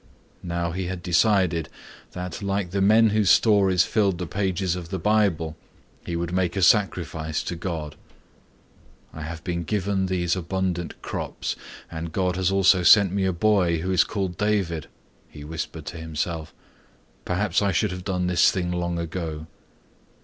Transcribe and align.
Now 0.41 0.71
he 0.71 0.87
had 0.87 1.03
decided 1.03 1.69
that 2.13 2.41
like 2.41 2.71
the 2.71 2.81
men 2.81 3.11
whose 3.11 3.29
stories 3.29 3.83
filled 3.83 4.17
the 4.17 4.25
pages 4.25 4.75
of 4.75 4.89
the 4.89 4.97
Bible, 4.97 5.55
he 6.07 6.15
would 6.15 6.33
make 6.33 6.55
a 6.55 6.63
sacrifice 6.63 7.43
to 7.43 7.55
God. 7.55 7.95
"I 9.13 9.21
have 9.21 9.43
been 9.43 9.61
given 9.61 10.07
these 10.07 10.35
abundant 10.35 10.99
crops 11.03 11.55
and 11.91 12.11
God 12.11 12.35
has 12.35 12.49
also 12.49 12.81
sent 12.81 13.11
me 13.11 13.25
a 13.25 13.31
boy 13.31 13.77
who 13.81 13.91
is 13.91 14.03
called 14.03 14.39
David," 14.39 14.87
he 15.29 15.43
whispered 15.43 15.85
to 15.85 15.97
himself. 15.97 16.51
"Perhaps 17.23 17.61
I 17.61 17.71
should 17.71 17.91
have 17.91 18.03
done 18.03 18.25
this 18.25 18.49
thing 18.49 18.71
long 18.71 18.97
ago." 18.97 19.45